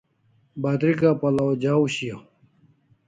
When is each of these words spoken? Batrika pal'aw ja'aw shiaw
Batrika 0.61 1.09
pal'aw 1.21 1.49
ja'aw 1.61 1.83
shiaw 1.95 2.21